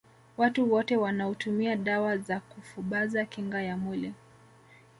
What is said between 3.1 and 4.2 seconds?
kinga ya mwili